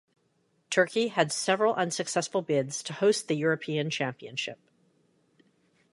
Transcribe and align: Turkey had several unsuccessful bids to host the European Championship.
Turkey 0.71 1.09
had 1.09 1.31
several 1.31 1.75
unsuccessful 1.75 2.41
bids 2.41 2.81
to 2.81 2.91
host 2.93 3.27
the 3.27 3.35
European 3.35 3.91
Championship. 3.91 4.57